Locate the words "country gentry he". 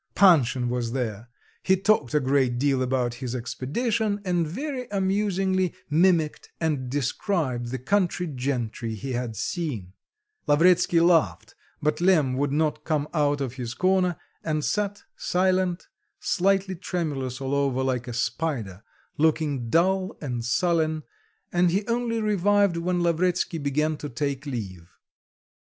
7.77-9.11